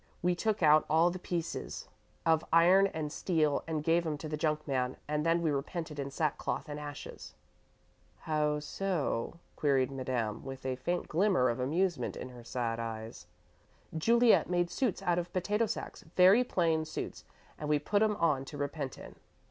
We 0.23 0.33
took 0.33 0.63
out 0.63 0.83
all 0.89 1.11
the 1.11 1.19
pieces 1.19 1.87
of 2.25 2.43
iron 2.51 2.87
and 2.87 3.11
steel 3.11 3.63
and 3.67 3.83
gave 3.83 4.03
'em 4.03 4.17
to 4.17 4.27
the 4.27 4.35
junk 4.35 4.67
man, 4.67 4.97
and 5.07 5.23
then 5.23 5.43
we 5.43 5.51
repented 5.51 5.99
in 5.99 6.09
sackcloth 6.09 6.67
and 6.67 6.79
ashes." 6.79 7.35
"How 8.21 8.59
so?" 8.61 9.37
queried 9.55 9.91
Madame, 9.91 10.43
with 10.43 10.65
a 10.65 10.75
faint 10.75 11.07
glimmer 11.07 11.49
of 11.49 11.59
amusement 11.59 12.15
in 12.15 12.29
her 12.29 12.43
sad 12.43 12.79
eyes. 12.79 13.27
"Juliet 13.95 14.49
made 14.49 14.71
suits 14.71 15.03
out 15.03 15.19
of 15.19 15.31
potato 15.33 15.67
sacks 15.67 16.03
very 16.15 16.43
plain 16.43 16.83
suits 16.83 17.23
and 17.59 17.69
we 17.69 17.77
put 17.77 18.01
'em 18.01 18.15
on 18.15 18.43
to 18.45 18.57
repent 18.57 18.97
in." 18.97 19.17